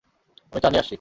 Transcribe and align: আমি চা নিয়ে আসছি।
আমি 0.51 0.59
চা 0.63 0.69
নিয়ে 0.69 0.81
আসছি। 0.81 0.89